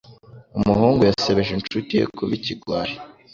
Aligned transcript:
Umuhungu 0.57 1.01
yasebeje 1.09 1.51
inshuti 1.53 1.91
ye 1.99 2.05
kuba 2.15 2.31
ikigwari. 2.39 2.93